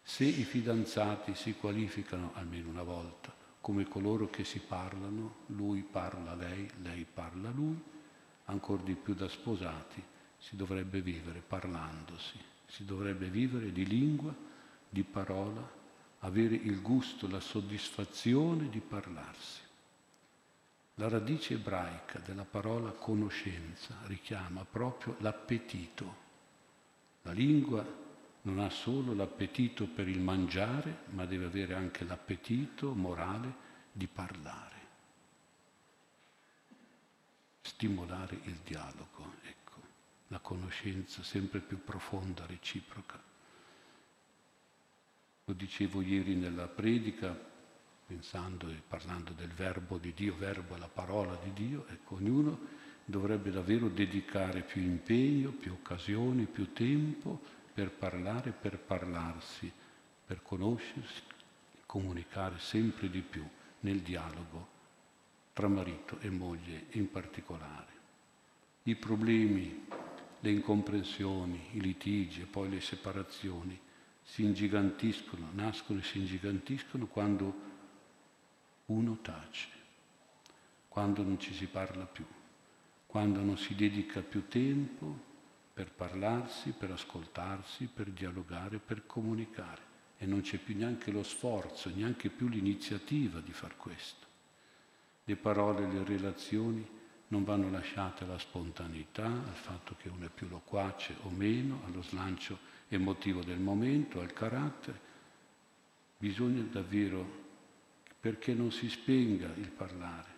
Se 0.04 0.24
i 0.24 0.44
fidanzati 0.44 1.34
si 1.34 1.56
qualificano 1.56 2.34
almeno 2.36 2.70
una 2.70 2.84
volta 2.84 3.34
come 3.60 3.88
coloro 3.88 4.30
che 4.30 4.44
si 4.44 4.60
parlano, 4.60 5.38
lui 5.48 5.82
parla 5.82 6.36
lei, 6.36 6.70
lei 6.84 7.08
parla 7.12 7.50
lui, 7.50 7.82
ancora 8.46 8.84
di 8.84 8.94
più 8.94 9.16
da 9.16 9.28
sposati, 9.28 10.02
si 10.38 10.56
dovrebbe 10.56 11.02
vivere 11.02 11.42
parlandosi, 11.46 12.38
si 12.68 12.86
dovrebbe 12.86 13.30
vivere 13.30 13.72
di 13.72 13.88
lingua, 13.88 14.32
di 14.88 15.02
parola, 15.02 15.68
avere 16.20 16.54
il 16.54 16.82
gusto, 16.84 17.28
la 17.28 17.40
soddisfazione 17.40 18.70
di 18.70 18.80
parlarsi. 18.80 19.66
La 21.00 21.10
radice 21.10 21.54
ebraica 21.54 22.18
della 22.18 22.44
parola 22.44 22.90
conoscenza 22.90 23.96
richiama 24.06 24.66
proprio 24.66 25.16
l'appetito. 25.20 26.26
La 27.22 27.34
lingua 27.34 27.86
non 28.42 28.60
ha 28.60 28.70
solo 28.72 29.14
l'appetito 29.14 29.86
per 29.86 30.08
il 30.08 30.20
mangiare, 30.20 31.04
ma 31.10 31.26
deve 31.26 31.46
avere 31.46 31.76
anche 31.76 32.04
l'appetito 32.04 32.96
morale 32.96 33.54
di 33.92 34.08
parlare. 34.08 34.76
Stimolare 37.62 38.40
il 38.46 38.58
dialogo, 38.64 39.34
ecco, 39.44 39.80
la 40.30 40.40
conoscenza 40.40 41.22
sempre 41.22 41.60
più 41.60 41.84
profonda, 41.84 42.48
reciproca. 42.48 43.22
Lo 45.46 45.54
dicevo 45.54 46.02
ieri 46.02 46.34
nella 46.34 46.68
predica, 46.68 47.47
pensando 48.08 48.70
e 48.70 48.82
parlando 48.88 49.34
del 49.34 49.52
verbo 49.52 49.98
di 49.98 50.14
Dio, 50.14 50.34
verbo 50.38 50.76
è 50.76 50.80
la 50.80 50.88
parola 50.88 51.38
di 51.44 51.52
Dio, 51.52 51.86
ecco, 51.90 52.16
ognuno 52.16 52.58
dovrebbe 53.04 53.52
davvero 53.52 53.90
dedicare 53.90 54.62
più 54.62 54.82
impegno, 54.82 55.52
più 55.52 55.74
occasioni, 55.74 56.46
più 56.46 56.72
tempo 56.72 57.40
per 57.74 57.92
parlare, 57.92 58.52
per 58.52 58.80
parlarsi, 58.80 59.70
per 60.26 60.42
conoscersi, 60.42 61.22
comunicare 61.86 62.60
sempre 62.60 63.10
di 63.10 63.22
più 63.22 63.46
nel 63.82 64.00
dialogo 64.00 64.76
tra 65.52 65.68
marito 65.68 66.18
e 66.20 66.30
moglie 66.30 66.86
in 66.92 67.12
particolare. 67.12 67.96
I 68.84 68.96
problemi, 68.96 69.86
le 70.40 70.52
incomprensioni, 70.52 71.70
i 71.74 71.82
litigi 71.82 72.42
e 72.42 72.46
poi 72.46 72.70
le 72.70 72.80
separazioni 72.80 73.78
si 74.24 74.44
ingigantiscono, 74.44 75.50
nascono 75.54 76.00
e 76.00 76.04
si 76.04 76.20
ingigantiscono 76.20 77.06
quando 77.08 77.76
uno 78.88 79.20
tace, 79.22 79.68
quando 80.88 81.24
non 81.24 81.40
ci 81.40 81.54
si 81.54 81.68
parla 81.68 82.06
più, 82.06 82.26
quando 83.06 83.42
non 83.42 83.58
si 83.58 83.76
dedica 83.76 84.22
più 84.22 84.48
tempo 84.48 85.26
per 85.74 85.92
parlarsi, 85.92 86.72
per 86.72 86.92
ascoltarsi, 86.92 87.88
per 87.88 88.10
dialogare, 88.10 88.80
per 88.80 89.06
comunicare 89.06 89.96
e 90.18 90.26
non 90.26 90.42
c'è 90.42 90.58
più 90.58 90.76
neanche 90.76 91.12
lo 91.12 91.24
sforzo, 91.24 91.92
neanche 91.94 92.30
più 92.30 92.48
l'iniziativa 92.48 93.40
di 93.40 93.52
far 93.52 93.78
questo. 93.78 94.26
Le 95.24 95.36
parole, 95.36 95.88
le 95.88 96.04
relazioni 96.04 96.86
non 97.28 97.44
vanno 97.44 97.70
lasciate 97.70 98.24
alla 98.24 98.40
spontaneità, 98.40 99.26
al 99.26 99.56
fatto 99.56 99.96
che 99.98 100.10
uno 100.10 100.26
è 100.26 100.30
più 100.30 100.48
loquace 100.48 101.16
o 101.24 101.30
meno, 101.30 101.82
allo 101.86 102.02
slancio 102.02 102.58
emotivo 102.88 103.44
del 103.44 103.60
momento, 103.60 104.22
al 104.22 104.34
carattere. 104.34 105.00
Bisogna 106.18 106.64
davvero, 106.64 107.46
perché 108.20 108.54
non 108.54 108.72
si 108.72 108.90
spenga 108.90 109.54
il 109.56 109.70
parlare 109.70 110.36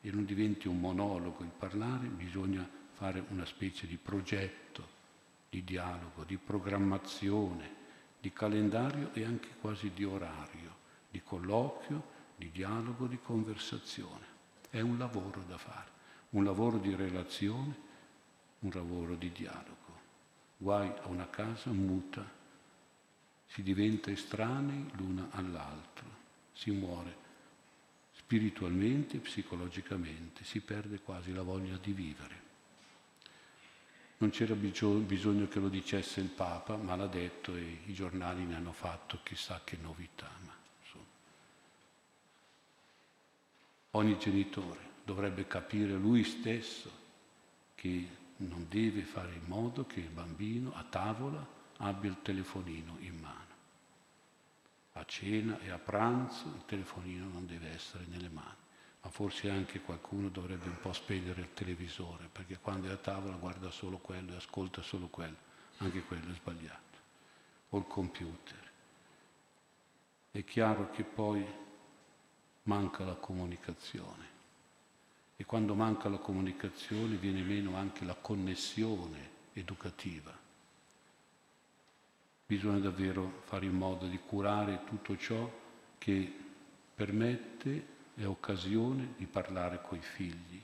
e 0.00 0.10
non 0.10 0.24
diventi 0.24 0.68
un 0.68 0.80
monologo 0.80 1.42
il 1.42 1.50
parlare, 1.56 2.06
bisogna 2.06 2.68
fare 2.92 3.22
una 3.28 3.44
specie 3.44 3.86
di 3.86 3.96
progetto, 3.96 4.98
di 5.48 5.64
dialogo, 5.64 6.24
di 6.24 6.36
programmazione, 6.36 7.78
di 8.20 8.32
calendario 8.32 9.12
e 9.14 9.24
anche 9.24 9.48
quasi 9.60 9.90
di 9.94 10.04
orario, 10.04 10.76
di 11.10 11.22
colloquio, 11.22 12.18
di 12.36 12.50
dialogo, 12.50 13.06
di 13.06 13.18
conversazione. 13.18 14.26
È 14.68 14.80
un 14.80 14.98
lavoro 14.98 15.42
da 15.46 15.58
fare, 15.58 15.88
un 16.30 16.44
lavoro 16.44 16.78
di 16.78 16.94
relazione, 16.94 17.88
un 18.60 18.70
lavoro 18.72 19.14
di 19.14 19.32
dialogo 19.32 19.80
guai 20.62 20.92
a 21.02 21.08
una 21.08 21.26
casa 21.30 21.70
muta, 21.70 22.22
si 23.46 23.62
diventa 23.62 24.10
estranei 24.10 24.90
l'una 24.96 25.28
all'altro, 25.30 26.06
si 26.60 26.70
muore 26.72 27.16
spiritualmente 28.12 29.16
psicologicamente, 29.16 30.44
si 30.44 30.60
perde 30.60 31.00
quasi 31.00 31.32
la 31.32 31.40
voglia 31.40 31.78
di 31.78 31.92
vivere. 31.92 32.48
Non 34.18 34.28
c'era 34.28 34.54
bisogno 34.54 35.48
che 35.48 35.58
lo 35.58 35.70
dicesse 35.70 36.20
il 36.20 36.28
Papa, 36.28 36.76
ma 36.76 36.96
l'ha 36.96 37.06
detto 37.06 37.56
e 37.56 37.78
i 37.86 37.94
giornali 37.94 38.44
ne 38.44 38.56
hanno 38.56 38.72
fatto 38.72 39.20
chissà 39.22 39.62
che 39.64 39.78
novità. 39.80 40.30
Ma, 40.44 40.58
Ogni 43.92 44.18
genitore 44.18 44.78
dovrebbe 45.02 45.46
capire 45.46 45.94
lui 45.94 46.22
stesso 46.22 46.90
che 47.74 48.06
non 48.36 48.66
deve 48.68 49.02
fare 49.02 49.32
in 49.32 49.42
modo 49.46 49.84
che 49.86 49.98
il 49.98 50.10
bambino 50.10 50.72
a 50.74 50.84
tavola 50.84 51.44
abbia 51.78 52.10
il 52.10 52.18
telefonino 52.22 52.98
in 53.00 53.18
mano. 53.18 53.39
A 54.94 55.04
cena 55.04 55.58
e 55.60 55.70
a 55.70 55.78
pranzo 55.78 56.46
il 56.46 56.64
telefonino 56.66 57.28
non 57.28 57.46
deve 57.46 57.70
essere 57.70 58.04
nelle 58.08 58.28
mani, 58.28 58.56
ma 59.02 59.10
forse 59.10 59.48
anche 59.48 59.80
qualcuno 59.80 60.28
dovrebbe 60.28 60.68
un 60.68 60.80
po' 60.80 60.92
spegnere 60.92 61.42
il 61.42 61.54
televisore, 61.54 62.28
perché 62.30 62.58
quando 62.58 62.88
è 62.88 62.92
a 62.92 62.96
tavola 62.96 63.36
guarda 63.36 63.70
solo 63.70 63.98
quello 63.98 64.32
e 64.32 64.36
ascolta 64.36 64.82
solo 64.82 65.08
quello, 65.08 65.36
anche 65.78 66.02
quello 66.02 66.30
è 66.30 66.34
sbagliato. 66.34 66.98
O 67.70 67.78
il 67.78 67.86
computer. 67.86 68.70
È 70.32 70.44
chiaro 70.44 70.90
che 70.90 71.04
poi 71.04 71.44
manca 72.64 73.04
la 73.04 73.14
comunicazione 73.14 74.28
e 75.36 75.44
quando 75.44 75.74
manca 75.74 76.08
la 76.08 76.18
comunicazione 76.18 77.16
viene 77.16 77.42
meno 77.42 77.74
anche 77.76 78.04
la 78.04 78.14
connessione 78.14 79.30
educativa. 79.54 80.36
Bisogna 82.50 82.80
davvero 82.80 83.42
fare 83.44 83.66
in 83.66 83.74
modo 83.74 84.08
di 84.08 84.18
curare 84.18 84.82
tutto 84.82 85.16
ciò 85.16 85.48
che 85.98 86.34
permette 86.92 87.86
e 88.16 88.24
occasione 88.24 89.14
di 89.16 89.26
parlare 89.26 89.80
coi 89.80 90.00
figli, 90.00 90.60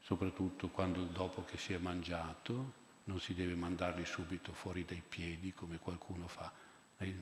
soprattutto 0.00 0.66
quando 0.66 1.04
dopo 1.04 1.44
che 1.44 1.58
si 1.58 1.72
è 1.72 1.78
mangiato 1.78 2.72
non 3.04 3.20
si 3.20 3.34
deve 3.34 3.54
mandarli 3.54 4.04
subito 4.04 4.52
fuori 4.52 4.84
dai 4.84 5.00
piedi 5.08 5.54
come 5.54 5.78
qualcuno 5.78 6.26
fa 6.26 6.52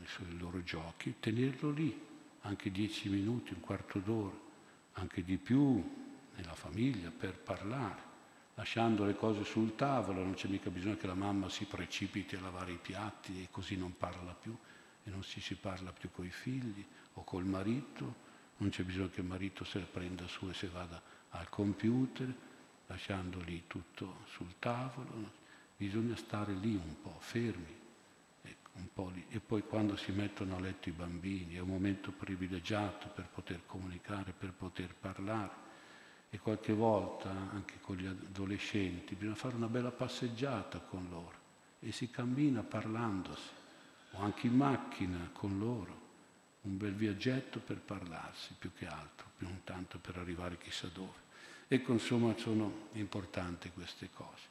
sui 0.06 0.38
loro 0.38 0.62
giochi, 0.62 1.16
tenerlo 1.20 1.70
lì 1.70 2.06
anche 2.40 2.70
dieci 2.70 3.10
minuti, 3.10 3.52
un 3.52 3.60
quarto 3.60 3.98
d'ora, 3.98 4.34
anche 4.94 5.22
di 5.22 5.36
più, 5.36 5.84
nella 6.36 6.54
famiglia 6.54 7.10
per 7.10 7.36
parlare, 7.36 8.00
lasciando 8.54 9.04
le 9.04 9.16
cose 9.16 9.44
sul 9.44 9.74
tavolo, 9.74 10.22
non 10.22 10.34
c'è 10.34 10.48
mica 10.48 10.70
bisogno 10.70 10.96
che 10.96 11.06
la 11.06 11.14
mamma 11.14 11.48
si 11.48 11.64
precipiti 11.64 12.36
a 12.36 12.40
lavare 12.40 12.72
i 12.72 12.78
piatti 12.80 13.42
e 13.42 13.48
così 13.50 13.76
non 13.76 13.96
parla 13.96 14.32
più 14.32 14.56
e 15.02 15.10
non 15.10 15.22
si, 15.22 15.40
si 15.40 15.54
parla 15.54 15.92
più 15.92 16.10
con 16.10 16.24
i 16.24 16.30
figli 16.30 16.84
o 17.14 17.24
col 17.24 17.44
marito, 17.44 18.22
non 18.58 18.70
c'è 18.70 18.84
bisogno 18.84 19.10
che 19.10 19.20
il 19.20 19.26
marito 19.26 19.64
se 19.64 19.78
la 19.78 19.86
prenda 19.86 20.26
su 20.28 20.48
e 20.48 20.54
se 20.54 20.68
vada 20.68 21.00
al 21.30 21.48
computer, 21.48 22.32
lasciando 22.86 23.40
lì 23.40 23.64
tutto 23.66 24.18
sul 24.26 24.54
tavolo, 24.58 25.42
bisogna 25.76 26.16
stare 26.16 26.52
lì 26.54 26.74
un 26.74 26.94
po', 27.02 27.16
fermi, 27.18 27.82
un 28.76 28.86
po' 28.92 29.10
lì. 29.12 29.24
E 29.30 29.40
poi 29.40 29.62
quando 29.62 29.96
si 29.96 30.12
mettono 30.12 30.56
a 30.56 30.60
letto 30.60 30.88
i 30.88 30.92
bambini 30.92 31.54
è 31.54 31.60
un 31.60 31.68
momento 31.68 32.12
privilegiato 32.12 33.08
per 33.08 33.26
poter 33.32 33.62
comunicare, 33.66 34.32
per 34.32 34.52
poter 34.52 34.94
parlare 34.94 35.63
e 36.34 36.38
qualche 36.40 36.72
volta 36.72 37.30
anche 37.30 37.74
con 37.80 37.94
gli 37.94 38.06
adolescenti 38.06 39.14
bisogna 39.14 39.36
fare 39.36 39.54
una 39.54 39.68
bella 39.68 39.92
passeggiata 39.92 40.80
con 40.80 41.06
loro 41.08 41.38
e 41.78 41.92
si 41.92 42.10
cammina 42.10 42.64
parlandosi 42.64 43.50
o 44.10 44.18
anche 44.20 44.48
in 44.48 44.56
macchina 44.56 45.30
con 45.32 45.60
loro, 45.60 46.00
un 46.62 46.76
bel 46.76 46.92
viaggetto 46.92 47.60
per 47.60 47.78
parlarsi 47.78 48.56
più 48.58 48.72
che 48.76 48.84
altro, 48.84 49.28
più 49.36 49.46
non 49.46 49.60
tanto 49.62 49.98
per 49.98 50.16
arrivare 50.16 50.58
chissà 50.58 50.88
dove. 50.92 51.22
Ecco, 51.68 51.92
insomma, 51.92 52.36
sono 52.36 52.88
importanti 52.94 53.70
queste 53.70 54.10
cose. 54.12 54.42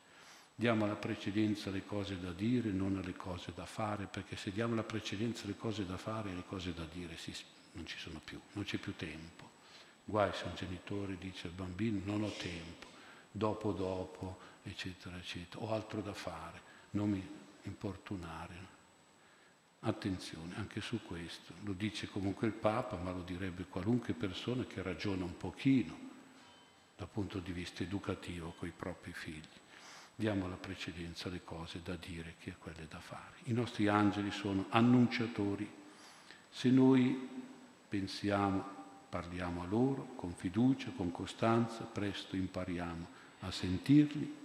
Diamo 0.55 0.85
la 0.85 0.95
precedenza 0.95 1.67
alle 1.67 1.85
cose 1.85 2.17
da 2.17 2.31
dire, 2.31 2.69
non 2.69 2.97
alle 2.97 3.13
cose 3.13 3.51
da 3.53 3.65
fare, 3.65 4.05
perché 4.05 4.37
se 4.37 4.51
diamo 4.51 4.73
la 4.73 4.83
precedenza 4.83 5.43
alle 5.43 5.57
cose 5.57 5.85
da 5.85 5.97
fare, 5.97 6.33
le 6.33 6.45
cose 6.47 6.73
da 6.73 6.85
dire 6.85 7.17
si, 7.17 7.35
non 7.73 7.85
ci 7.85 7.97
sono 7.97 8.21
più, 8.23 8.39
non 8.53 8.63
c'è 8.63 8.77
più 8.77 8.95
tempo. 8.95 9.52
Guai 10.05 10.33
se 10.33 10.45
un 10.45 10.55
genitore 10.55 11.17
dice 11.17 11.47
al 11.47 11.53
bambino 11.53 12.01
non 12.03 12.23
ho 12.23 12.31
tempo, 12.31 12.87
dopo 13.31 13.71
dopo, 13.71 14.37
eccetera, 14.63 15.17
eccetera, 15.17 15.63
ho 15.63 15.73
altro 15.73 16.01
da 16.01 16.13
fare, 16.13 16.61
non 16.91 17.09
mi 17.09 17.25
importunare. 17.63 18.71
Attenzione 19.85 20.55
anche 20.55 20.81
su 20.81 21.01
questo, 21.05 21.53
lo 21.63 21.73
dice 21.73 22.07
comunque 22.07 22.47
il 22.47 22.53
Papa, 22.53 22.97
ma 22.97 23.11
lo 23.11 23.21
direbbe 23.21 23.65
qualunque 23.65 24.13
persona 24.13 24.63
che 24.65 24.81
ragiona 24.81 25.25
un 25.25 25.35
pochino 25.35 26.11
dal 26.95 27.09
punto 27.09 27.39
di 27.39 27.51
vista 27.51 27.83
educativo 27.83 28.53
con 28.57 28.67
i 28.67 28.73
propri 28.75 29.11
figli. 29.11 29.41
Diamo 30.15 30.47
la 30.47 30.55
precedenza 30.55 31.27
alle 31.27 31.43
cose 31.43 31.81
da 31.81 31.95
dire 31.95 32.35
che 32.39 32.51
a 32.51 32.55
quelle 32.57 32.87
da 32.87 32.99
fare. 32.99 33.37
I 33.45 33.53
nostri 33.53 33.87
angeli 33.87 34.31
sono 34.31 34.67
annunciatori. 34.69 35.69
Se 36.49 36.69
noi 36.69 37.27
pensiamo 37.89 38.82
Parliamo 39.13 39.61
a 39.61 39.67
loro 39.67 40.13
con 40.15 40.33
fiducia, 40.33 40.89
con 40.95 41.11
costanza, 41.11 41.83
presto 41.83 42.35
impariamo 42.35 43.05
a 43.41 43.51
sentirli, 43.51 44.35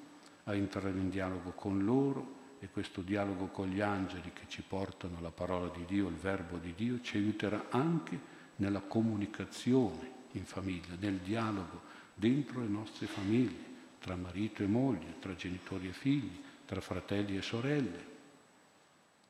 a 0.45 0.55
entrare 0.55 0.91
in 0.91 1.09
dialogo 1.09 1.53
con 1.53 1.87
loro 1.87 2.35
e 2.59 2.69
questo 2.69 3.01
dialogo 3.01 3.47
con 3.47 3.69
gli 3.69 3.81
angeli 3.81 4.31
che 4.35 4.45
ci 4.47 4.61
portano 4.61 5.23
la 5.23 5.31
parola 5.31 5.71
di 5.75 5.87
Dio, 5.87 6.09
il 6.09 6.17
verbo 6.17 6.59
di 6.59 6.75
Dio, 6.75 7.01
ci 7.01 7.17
aiuterà 7.17 7.69
anche 7.71 8.21
nella 8.57 8.81
comunicazione 8.81 10.27
in 10.33 10.45
famiglia, 10.45 10.97
nel 11.01 11.17
dialogo 11.17 11.81
dentro 12.13 12.61
le 12.61 12.69
nostre 12.69 13.07
famiglie, 13.07 13.65
tra 13.99 14.17
marito 14.17 14.63
e 14.63 14.67
moglie, 14.67 15.15
tra 15.19 15.35
genitori 15.35 15.89
e 15.89 15.93
figli, 15.93 16.43
tra 16.67 16.83
fratelli 16.83 17.39
e 17.39 17.41
sorelle. 17.41 18.07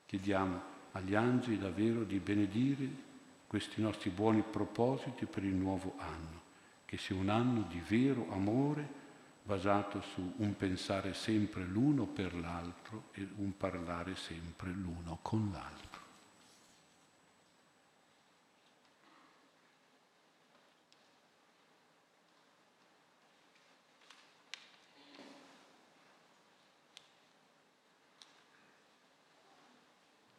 Chiediamo 0.04 0.60
agli 0.90 1.14
angeli 1.14 1.58
davvero 1.58 2.02
di 2.02 2.18
benedire 2.18 3.06
questi 3.48 3.80
nostri 3.80 4.10
buoni 4.10 4.42
propositi 4.42 5.24
per 5.24 5.42
il 5.42 5.54
nuovo 5.54 5.94
anno, 5.96 6.42
che 6.84 6.98
sia 6.98 7.16
un 7.16 7.30
anno 7.30 7.62
di 7.62 7.82
vero 7.88 8.30
amore 8.30 8.86
basato 9.42 10.02
su 10.02 10.34
un 10.36 10.54
pensare 10.56 11.14
sempre 11.14 11.64
l'uno 11.64 12.04
per 12.04 12.34
l'altro 12.34 13.04
e 13.12 13.26
un 13.36 13.56
parlare 13.56 14.14
sempre 14.14 14.70
l'uno 14.70 15.18
con 15.22 15.48
l'altro. 15.50 15.87